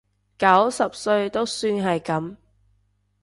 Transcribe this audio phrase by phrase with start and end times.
[0.39, 2.35] 九十歲都算係噉